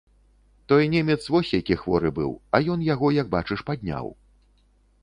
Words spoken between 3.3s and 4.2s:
бачыш, падняў.